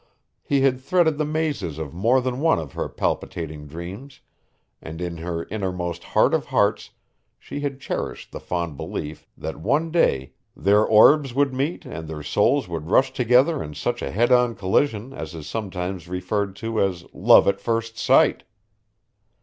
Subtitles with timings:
[0.41, 4.19] He had threaded the mazes of more than one of her palpitating dreams,
[4.81, 6.89] and in her innermost heart of hearts
[7.37, 12.23] she had cherished the fond belief that one day their orbs would meet and their
[12.23, 16.81] souls would rush together in such a head on collision as is sometimes referred to
[16.81, 18.43] as love at first sight.